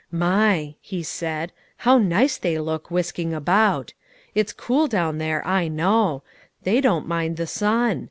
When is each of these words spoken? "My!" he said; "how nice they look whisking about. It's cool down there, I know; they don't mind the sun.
"My!" 0.11 0.73
he 0.81 1.03
said; 1.03 1.51
"how 1.77 1.99
nice 1.99 2.39
they 2.39 2.57
look 2.57 2.89
whisking 2.89 3.35
about. 3.35 3.93
It's 4.33 4.51
cool 4.51 4.87
down 4.87 5.19
there, 5.19 5.45
I 5.45 5.67
know; 5.67 6.23
they 6.63 6.81
don't 6.81 7.05
mind 7.07 7.37
the 7.37 7.45
sun. 7.45 7.99